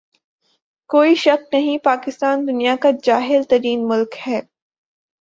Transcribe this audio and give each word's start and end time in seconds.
کوئی 0.89 1.15
شک 1.15 1.53
نہیں 1.53 1.77
پاکستان 1.83 2.47
دنیا 2.47 2.75
کا 2.81 2.89
جاھل 3.03 3.43
ترین 3.49 3.87
ملک 3.87 4.15
ہے 4.27 4.41